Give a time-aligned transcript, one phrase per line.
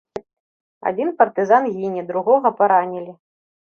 [0.93, 3.21] Адзін партызан гіне, другога паранілі.